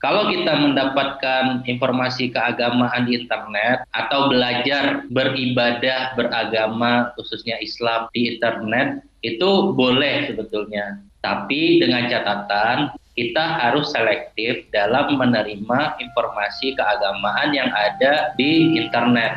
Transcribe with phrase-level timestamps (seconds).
[0.00, 9.04] Kalau kita mendapatkan informasi keagamaan di internet atau belajar beribadah beragama khususnya Islam di internet
[9.20, 11.04] itu boleh sebetulnya.
[11.20, 19.36] Tapi dengan catatan kita harus selektif dalam menerima informasi keagamaan yang ada di internet.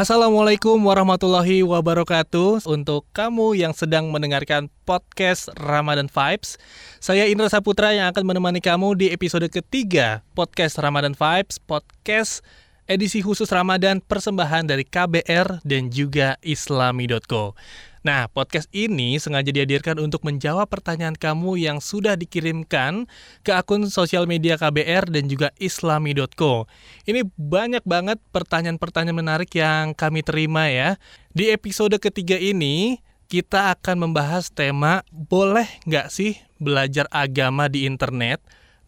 [0.00, 2.64] Assalamualaikum warahmatullahi wabarakatuh.
[2.64, 6.56] Untuk kamu yang sedang mendengarkan podcast Ramadan Vibes
[7.04, 12.40] Saya Indra Saputra yang akan menemani kamu di episode ketiga Podcast Ramadan Vibes Podcast
[12.88, 17.52] edisi khusus Ramadan persembahan dari KBR dan juga islami.co
[18.00, 23.04] Nah, podcast ini sengaja dihadirkan untuk menjawab pertanyaan kamu yang sudah dikirimkan
[23.44, 26.64] ke akun sosial media KBR dan juga islami.co.
[27.04, 30.96] Ini banyak banget pertanyaan-pertanyaan menarik yang kami terima ya.
[31.36, 38.40] Di episode ketiga ini, kita akan membahas tema boleh nggak sih belajar agama di internet?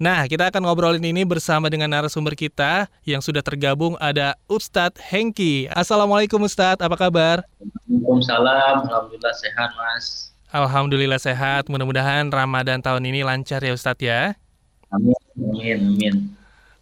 [0.03, 5.71] Nah, kita akan ngobrolin ini bersama dengan narasumber kita yang sudah tergabung ada Ustadz Hengki.
[5.71, 7.47] Assalamualaikum Ustadz, apa kabar?
[7.87, 10.35] Waalaikumsalam, Alhamdulillah sehat Mas.
[10.51, 14.35] Alhamdulillah sehat, mudah-mudahan Ramadan tahun ini lancar ya Ustadz ya.
[14.91, 16.15] Amin, amin, amin.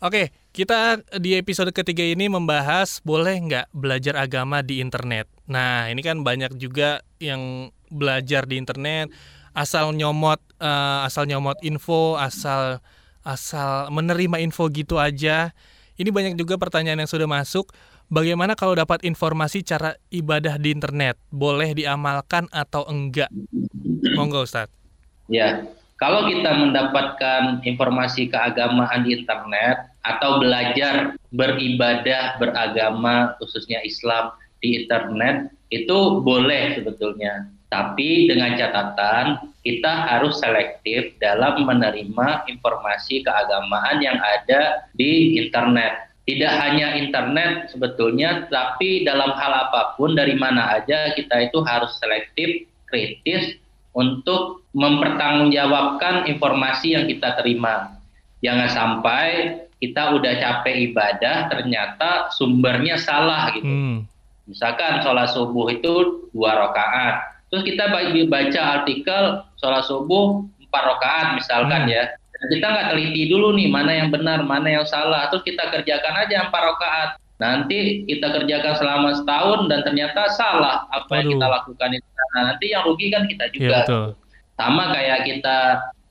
[0.01, 5.29] Oke, kita di episode ketiga ini membahas boleh nggak belajar agama di internet.
[5.45, 9.13] Nah, ini kan banyak juga yang belajar di internet
[9.53, 12.81] asal nyomot, uh, asal nyomot info, asal
[13.25, 15.53] asal menerima info gitu aja.
[16.01, 17.73] Ini banyak juga pertanyaan yang sudah masuk.
[18.11, 21.15] Bagaimana kalau dapat informasi cara ibadah di internet?
[21.31, 23.31] Boleh diamalkan atau enggak?
[24.19, 24.67] Monggo Ustaz.
[25.31, 25.63] Ya,
[26.01, 34.33] kalau kita mendapatkan informasi keagamaan di internet atau belajar beribadah beragama khususnya Islam
[34.65, 37.47] di internet itu boleh sebetulnya.
[37.71, 46.11] Tapi dengan catatan kita harus selektif dalam menerima informasi keagamaan yang ada di internet.
[46.27, 51.95] Tidak hanya internet sebetulnya, tapi dalam hal apa pun dari mana aja kita itu harus
[52.03, 53.55] selektif, kritis
[53.95, 57.99] untuk mempertanggungjawabkan informasi yang kita terima.
[58.43, 59.29] Jangan sampai
[59.81, 63.67] kita udah capek ibadah ternyata sumbernya salah gitu.
[63.67, 63.97] Hmm.
[64.47, 67.91] Misalkan sholat subuh itu dua rakaat, Terus kita
[68.31, 69.23] baca artikel
[69.59, 71.93] sholat subuh empat rakaat misalkan hmm.
[71.93, 72.05] ya.
[72.41, 75.29] Kita nggak teliti dulu nih mana yang benar, mana yang salah.
[75.29, 77.11] Terus kita kerjakan aja empat rakaat.
[77.37, 81.17] Nanti kita kerjakan selama setahun dan ternyata salah apa Aduh.
[81.21, 82.09] yang kita lakukan itu.
[82.31, 83.79] Nah, nanti yang rugi kan kita iya, juga.
[83.85, 84.01] Ya,
[84.57, 85.59] Sama kayak kita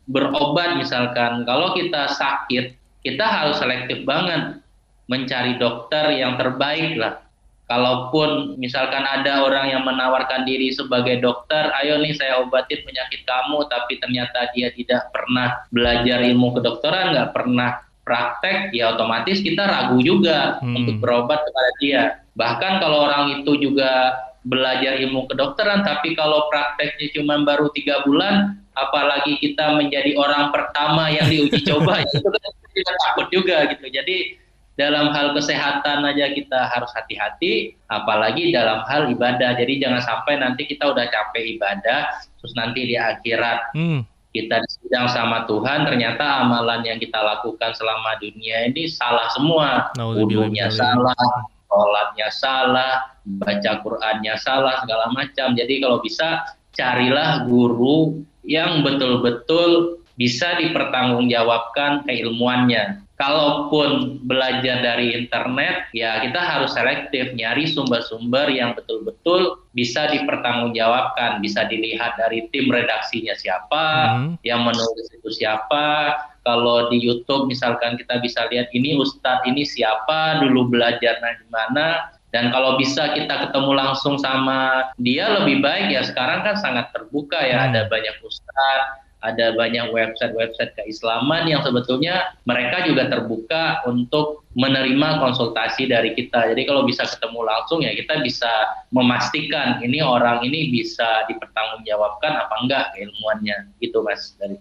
[0.09, 1.47] berobat misalkan.
[1.47, 2.65] Kalau kita sakit,
[3.01, 4.61] kita harus selektif banget
[5.09, 7.28] mencari dokter yang terbaik lah
[7.69, 13.69] kalaupun misalkan ada orang yang menawarkan diri sebagai dokter, ayo nih saya obatin penyakit kamu,
[13.69, 20.01] tapi ternyata dia tidak pernah belajar ilmu kedokteran, nggak pernah praktek, ya otomatis kita ragu
[20.01, 20.75] juga hmm.
[20.81, 22.01] untuk berobat kepada dia.
[22.33, 24.17] Bahkan kalau orang itu juga
[24.49, 31.13] belajar ilmu kedokteran, tapi kalau prakteknya cuma baru tiga bulan, apalagi kita menjadi orang pertama
[31.13, 33.85] yang diuji coba, itu kan kita takut juga gitu.
[33.93, 34.41] Jadi
[34.79, 39.59] dalam hal kesehatan aja kita harus hati-hati, apalagi dalam hal ibadah.
[39.59, 42.07] Jadi jangan sampai nanti kita udah capek ibadah,
[42.39, 44.07] terus nanti di akhirat hmm.
[44.31, 49.91] kita disidang sama Tuhan, ternyata amalan yang kita lakukan selama dunia ini salah semua.
[49.99, 51.27] Wudhunya salah,
[51.67, 55.59] sholatnya salah, baca Qur'annya salah, segala macam.
[55.59, 66.23] Jadi kalau bisa carilah guru yang betul-betul bisa dipertanggungjawabkan keilmuannya kalaupun belajar dari internet, ya
[66.23, 74.15] kita harus selektif nyari sumber-sumber yang betul-betul bisa dipertanggungjawabkan, bisa dilihat dari tim redaksinya siapa,
[74.15, 74.39] hmm.
[74.47, 76.15] yang menulis itu siapa.
[76.47, 82.07] Kalau di YouTube misalkan kita bisa lihat ini ustadz ini siapa, dulu belajar di mana,
[82.31, 87.43] dan kalau bisa kita ketemu langsung sama dia lebih baik ya sekarang kan sangat terbuka
[87.43, 87.67] ya, hmm.
[87.67, 95.91] ada banyak ustadz ada banyak website-website keislaman yang sebetulnya mereka juga terbuka untuk menerima konsultasi
[95.91, 96.55] dari kita.
[96.55, 98.51] Jadi kalau bisa ketemu langsung ya kita bisa
[98.95, 103.67] memastikan ini orang ini bisa dipertanggungjawabkan apa enggak keilmuannya.
[103.83, 104.55] Gitu Mas dari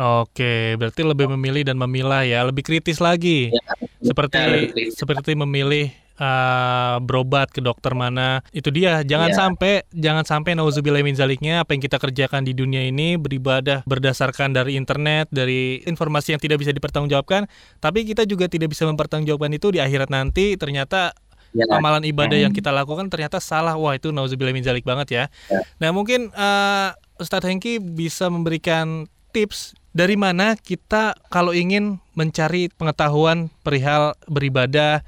[0.00, 3.50] Oke, berarti lebih memilih dan memilah ya, lebih kritis lagi.
[3.50, 3.60] Ya,
[4.00, 4.90] seperti ya, kritis.
[4.96, 9.38] seperti memilih uh, berobat ke dokter mana itu dia jangan yeah.
[9.40, 14.52] sampai jangan sampai nauzubillah min zaliknya apa yang kita kerjakan di dunia ini beribadah berdasarkan
[14.52, 17.48] dari internet dari informasi yang tidak bisa dipertanggungjawabkan
[17.80, 21.16] tapi kita juga tidak bisa mempertanggungjawabkan itu di akhirat nanti ternyata
[21.54, 21.66] ya.
[21.70, 22.44] amalan ibadah hmm.
[22.50, 23.74] yang kita lakukan ternyata salah.
[23.74, 25.24] Wah, itu nauzubillah min zalik banget ya.
[25.50, 25.60] ya.
[25.82, 33.50] Nah, mungkin uh, Ustadz Hengki bisa memberikan tips dari mana kita kalau ingin mencari pengetahuan
[33.62, 35.02] perihal beribadah,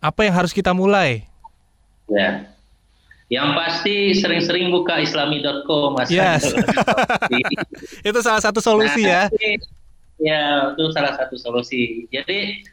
[0.00, 1.28] apa yang harus kita mulai?
[2.08, 2.48] Ya.
[3.30, 6.10] Yang pasti sering-sering buka islami.com Mas.
[6.10, 6.50] Yes.
[8.08, 9.54] itu salah satu solusi nah, ya.
[10.18, 10.44] Ya,
[10.74, 12.10] itu salah satu solusi.
[12.10, 12.66] Jadi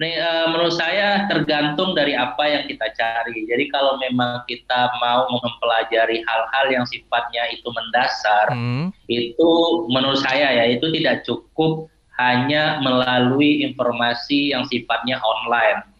[0.00, 3.44] eh, menurut saya tergantung dari apa yang kita cari.
[3.44, 8.88] Jadi kalau memang kita mau mempelajari hal-hal yang sifatnya itu mendasar, hmm.
[9.12, 9.50] itu
[9.92, 11.84] menurut saya ya itu tidak cukup
[12.16, 15.97] hanya melalui informasi yang sifatnya online.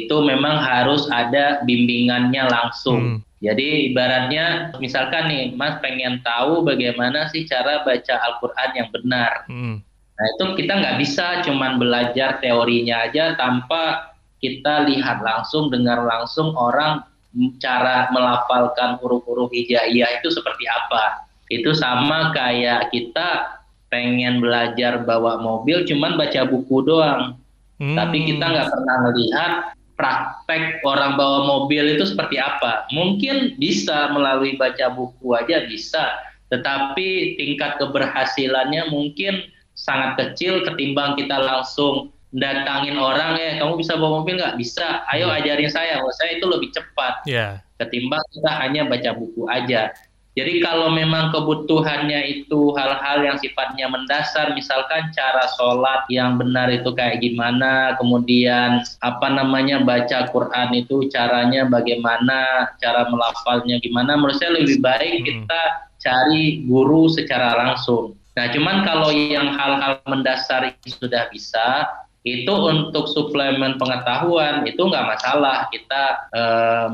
[0.00, 3.00] Itu memang harus ada bimbingannya langsung.
[3.00, 3.18] Hmm.
[3.42, 9.32] Jadi ibaratnya misalkan nih Mas pengen tahu bagaimana sih cara baca Al-Quran yang benar.
[9.50, 9.82] Hmm.
[10.14, 16.54] Nah itu kita nggak bisa cuman belajar teorinya aja tanpa kita lihat langsung, dengar langsung
[16.54, 17.02] orang
[17.58, 21.26] cara melafalkan huruf-huruf hijaiyah itu seperti apa.
[21.50, 23.58] Itu sama kayak kita
[23.90, 27.36] pengen belajar bawa mobil cuman baca buku doang.
[27.82, 27.98] Hmm.
[27.98, 29.52] Tapi kita nggak pernah melihat
[30.02, 32.90] praktek orang bawa mobil itu seperti apa.
[32.90, 36.18] Mungkin bisa melalui baca buku aja bisa,
[36.50, 39.46] tetapi tingkat keberhasilannya mungkin
[39.78, 45.28] sangat kecil ketimbang kita langsung datangin orang ya kamu bisa bawa mobil nggak bisa ayo
[45.28, 45.36] hmm.
[45.36, 47.60] ajarin saya oh, saya itu lebih cepat yeah.
[47.76, 49.92] ketimbang kita hanya baca buku aja
[50.32, 56.88] jadi kalau memang kebutuhannya itu hal-hal yang sifatnya mendasar, misalkan cara sholat yang benar itu
[56.96, 64.56] kayak gimana, kemudian apa namanya baca Quran itu caranya bagaimana, cara melafalnya gimana, menurut saya
[64.56, 65.26] lebih baik hmm.
[65.28, 65.62] kita
[66.00, 68.16] cari guru secara langsung.
[68.32, 71.84] Nah, cuman kalau yang hal-hal mendasar itu sudah bisa,
[72.24, 76.42] itu untuk suplemen pengetahuan itu nggak masalah kita e,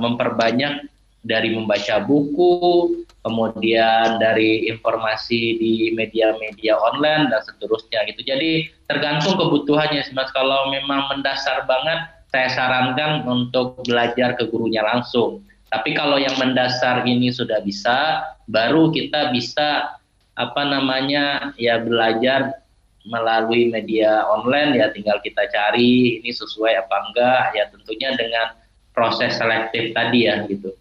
[0.01, 0.89] memperbanyak
[1.27, 2.95] dari membaca buku,
[3.27, 8.23] kemudian dari informasi di media-media online dan seterusnya gitu.
[8.25, 10.31] Jadi tergantung kebutuhannya Mas.
[10.33, 15.45] Kalau memang mendasar banget saya sarankan untuk belajar ke gurunya langsung.
[15.69, 20.01] Tapi kalau yang mendasar ini sudah bisa, baru kita bisa
[20.39, 22.63] apa namanya ya belajar
[23.05, 28.47] melalui media online ya tinggal kita cari ini sesuai apa enggak ya tentunya dengan
[28.93, 30.73] proses selektif tadi ya gitu.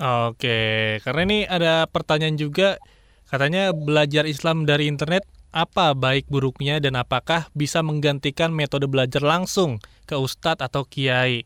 [0.00, 2.80] Oke, karena ini ada pertanyaan juga,
[3.28, 9.76] katanya belajar Islam dari internet apa baik buruknya dan apakah bisa menggantikan metode belajar langsung
[10.08, 11.44] ke ustadz atau kiai?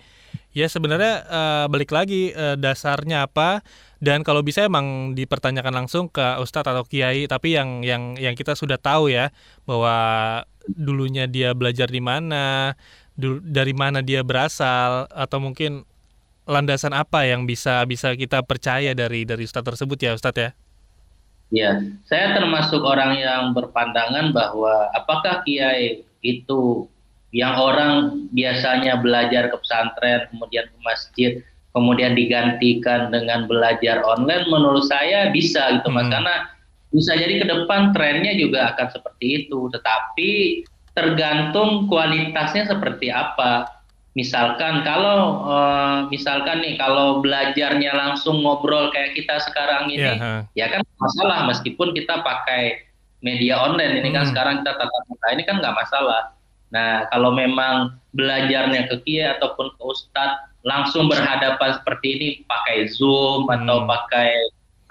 [0.54, 3.66] Ya sebenarnya uh, balik lagi uh, dasarnya apa
[3.98, 8.54] dan kalau bisa emang dipertanyakan langsung ke ustadz atau kiai, tapi yang yang yang kita
[8.54, 9.34] sudah tahu ya
[9.66, 12.78] bahwa dulunya dia belajar di mana,
[13.42, 15.82] dari mana dia berasal atau mungkin
[16.44, 20.50] landasan apa yang bisa bisa kita percaya dari dari ustadz tersebut ya ustadz ya?
[21.52, 21.70] Ya,
[22.08, 26.88] saya termasuk orang yang berpandangan bahwa apakah kiai itu
[27.35, 31.32] yang orang biasanya belajar ke pesantren kemudian ke masjid
[31.75, 36.14] kemudian digantikan dengan belajar online menurut saya bisa gitu mas hmm.
[36.14, 36.35] karena
[36.94, 40.31] bisa jadi ke depan trennya juga akan seperti itu tetapi
[40.94, 43.67] tergantung kualitasnya seperti apa
[44.14, 50.41] misalkan kalau uh, misalkan nih kalau belajarnya langsung ngobrol kayak kita sekarang ini yeah, huh.
[50.55, 52.86] ya kan masalah meskipun kita pakai
[53.27, 54.15] media online ini kan hmm.
[54.15, 56.22] kan sekarang kita tatap muka ini kan nggak masalah
[56.70, 63.50] nah kalau memang belajarnya ke kia ataupun ke ustadz langsung berhadapan seperti ini pakai zoom
[63.50, 63.55] hmm.
[63.67, 64.31] atau pakai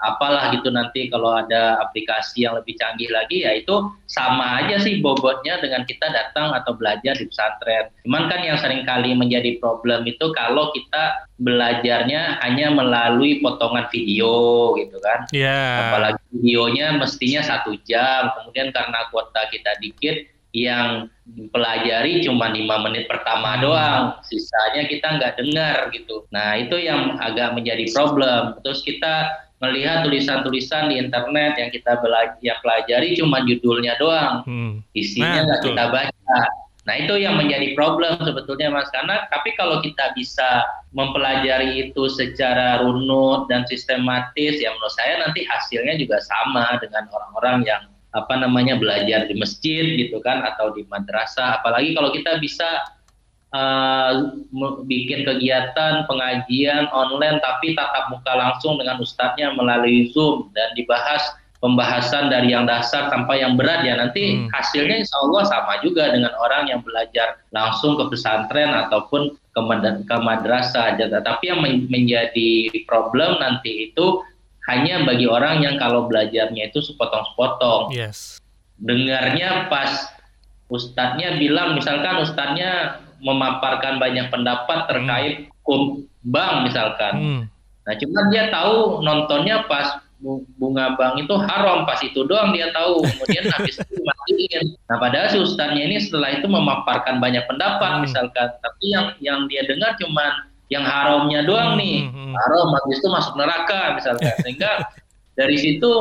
[0.04, 5.00] apalah gitu nanti kalau ada aplikasi yang lebih canggih lagi ya itu sama aja sih
[5.00, 7.88] bobotnya dengan kita datang atau belajar di pesantren.
[8.04, 14.70] Cuman kan yang sering kali menjadi problem itu kalau kita belajarnya hanya melalui potongan video
[14.78, 15.26] gitu kan.
[15.34, 15.90] Yeah.
[15.90, 21.10] Apalagi videonya mestinya satu jam, kemudian karena kuota kita dikit yang
[21.50, 23.60] pelajari cuma lima menit pertama hmm.
[23.66, 26.22] doang, sisanya kita nggak dengar gitu.
[26.30, 28.54] Nah itu yang agak menjadi problem.
[28.62, 29.26] Terus kita
[29.64, 34.72] melihat tulisan-tulisan di internet yang kita belajar ya pelajari cuma judulnya doang, hmm.
[34.92, 36.40] isinya nah, nggak nah, kita baca.
[36.84, 42.84] Nah itu yang menjadi problem sebetulnya mas karena tapi kalau kita bisa mempelajari itu secara
[42.84, 47.82] runut dan sistematis ya menurut saya nanti hasilnya juga sama dengan orang-orang yang
[48.14, 52.84] apa namanya belajar di masjid gitu kan atau di madrasah apalagi kalau kita bisa
[53.54, 54.34] uh,
[54.84, 61.22] bikin kegiatan pengajian online tapi tatap muka langsung dengan ustadznya melalui Zoom dan dibahas
[61.64, 64.52] pembahasan dari yang dasar sampai yang berat ya nanti hmm.
[64.52, 69.60] hasilnya insya Allah sama juga dengan orang yang belajar langsung ke pesantren ataupun ke,
[70.04, 70.98] ke madrasah.
[71.00, 74.20] Tapi yang menjadi problem nanti itu
[74.68, 77.96] hanya bagi orang yang kalau belajarnya itu sepotong-sepotong.
[77.96, 78.42] Yes.
[78.76, 80.12] Dengarnya pas
[80.68, 85.48] ustadznya bilang, misalkan ustadznya memaparkan banyak pendapat terkait hmm.
[85.64, 85.80] hukum
[86.28, 87.14] bank misalkan.
[87.16, 87.42] Hmm.
[87.84, 90.04] Nah, cuma dia tahu nontonnya pas
[90.56, 95.28] bunga bank itu haram pas itu doang dia tahu kemudian habis itu matiin nah padahal
[95.28, 98.02] si ustadznya ini setelah itu memaparkan banyak pendapat hmm.
[98.08, 101.80] misalkan tapi yang yang dia dengar cuma yang haramnya doang hmm.
[101.80, 102.34] nih hmm, hmm.
[102.40, 104.70] haram habis itu masuk neraka misalkan sehingga
[105.38, 105.92] dari situ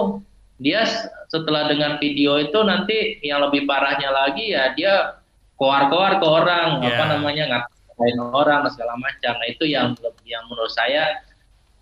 [0.63, 0.87] dia
[1.27, 5.19] setelah dengar video itu nanti yang lebih parahnya lagi ya dia
[5.59, 6.97] koar-koar ke orang yeah.
[6.97, 9.93] apa namanya ngatain orang segala macam nah itu yang
[10.25, 11.21] yang menurut saya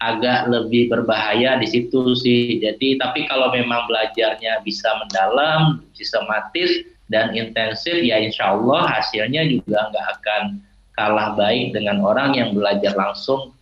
[0.02, 2.58] agak lebih berbahaya di situ sih.
[2.58, 6.82] Jadi tapi kalau memang belajarnya bisa mendalam, sistematis
[7.14, 10.44] dan intensif, ya insya Allah hasilnya juga nggak akan
[10.98, 13.54] kalah baik dengan orang yang belajar langsung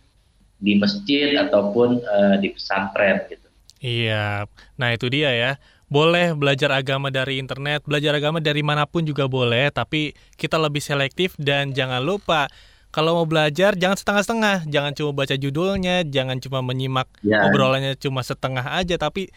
[0.60, 3.48] di masjid ataupun uh, di pesantren gitu.
[3.80, 4.44] Iya,
[4.76, 5.52] nah itu dia ya.
[5.90, 10.78] Boleh belajar agama dari internet, belajar agama dari mana pun juga boleh, tapi kita lebih
[10.78, 12.46] selektif dan jangan lupa
[12.90, 17.46] kalau mau belajar jangan setengah-setengah, jangan cuma baca judulnya, jangan cuma menyimak ya.
[17.46, 19.30] obrolannya cuma setengah aja, tapi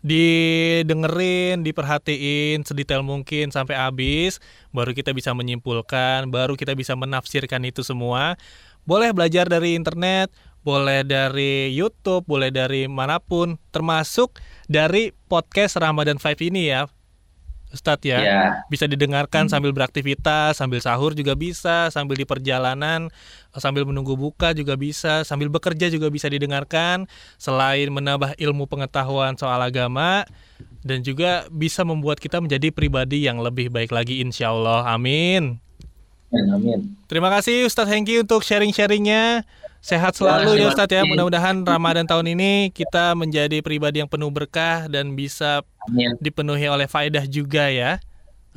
[0.00, 4.38] didengerin, diperhatiin sedetail mungkin sampai habis,
[4.70, 8.38] baru kita bisa menyimpulkan, baru kita bisa menafsirkan itu semua.
[8.88, 10.32] Boleh belajar dari internet,
[10.68, 14.36] boleh dari YouTube, boleh dari mana pun, termasuk
[14.68, 16.84] dari podcast Ramadan 5 ini ya,
[17.72, 18.20] Ustadz ya.
[18.20, 18.42] ya.
[18.68, 19.52] Bisa didengarkan hmm.
[19.52, 23.08] sambil beraktivitas, sambil sahur juga bisa, sambil di perjalanan,
[23.56, 27.08] sambil menunggu buka juga bisa, sambil bekerja juga bisa didengarkan.
[27.40, 30.28] Selain menambah ilmu pengetahuan soal agama
[30.84, 34.84] dan juga bisa membuat kita menjadi pribadi yang lebih baik lagi insya Allah.
[34.88, 35.60] Amin.
[36.28, 36.92] Amin.
[37.08, 39.48] Terima kasih Ustadz Hengki untuk sharing-sharingnya.
[39.78, 41.02] Sehat selalu ya, ya Ustadz ya.
[41.06, 46.18] Mudah-mudahan Ramadan tahun ini kita menjadi pribadi yang penuh berkah dan bisa amin.
[46.18, 48.02] dipenuhi oleh faedah juga ya.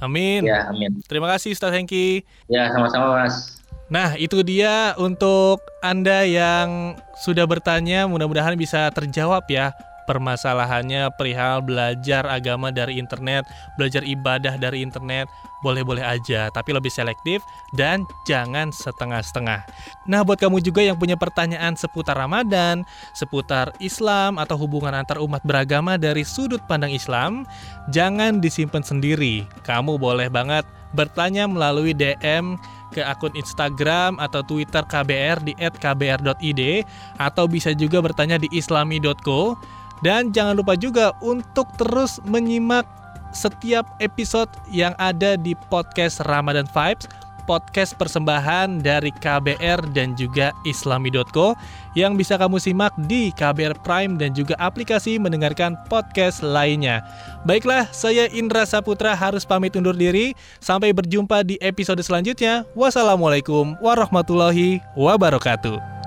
[0.01, 0.49] Amin.
[0.49, 0.97] Ya, amin.
[1.05, 2.25] Terima kasih Ustadz Hengki.
[2.49, 3.61] Ya, sama-sama Mas.
[3.91, 9.75] Nah, itu dia untuk Anda yang sudah bertanya, mudah-mudahan bisa terjawab ya
[10.11, 13.47] permasalahannya perihal belajar agama dari internet,
[13.79, 15.31] belajar ibadah dari internet,
[15.63, 17.39] boleh-boleh aja, tapi lebih selektif
[17.71, 19.63] dan jangan setengah-setengah.
[20.11, 22.83] Nah, buat kamu juga yang punya pertanyaan seputar Ramadan,
[23.15, 27.47] seputar Islam atau hubungan antar umat beragama dari sudut pandang Islam,
[27.95, 29.47] jangan disimpan sendiri.
[29.63, 32.59] Kamu boleh banget bertanya melalui DM
[32.91, 36.61] ke akun Instagram atau Twitter KBR di @kbr.id
[37.17, 39.55] atau bisa juga bertanya di islami.co
[40.01, 42.85] dan jangan lupa juga untuk terus menyimak
[43.31, 47.07] setiap episode yang ada di podcast Ramadan Vibes,
[47.51, 51.57] podcast persembahan dari KBR dan juga islami.co
[51.97, 57.03] yang bisa kamu simak di KBR Prime dan juga aplikasi mendengarkan podcast lainnya.
[57.43, 60.31] Baiklah, saya Indra Saputra harus pamit undur diri.
[60.63, 62.63] Sampai berjumpa di episode selanjutnya.
[62.77, 66.00] Wassalamualaikum warahmatullahi wabarakatuh.